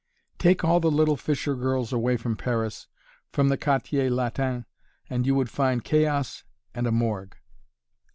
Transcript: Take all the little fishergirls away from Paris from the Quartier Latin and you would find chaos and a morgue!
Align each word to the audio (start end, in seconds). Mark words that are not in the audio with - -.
Take 0.39 0.63
all 0.63 0.79
the 0.79 0.89
little 0.89 1.15
fishergirls 1.15 1.93
away 1.93 2.17
from 2.17 2.35
Paris 2.35 2.87
from 3.31 3.49
the 3.49 3.55
Quartier 3.57 4.09
Latin 4.09 4.65
and 5.11 5.27
you 5.27 5.35
would 5.35 5.51
find 5.51 5.83
chaos 5.83 6.43
and 6.73 6.87
a 6.87 6.91
morgue! 6.91 7.35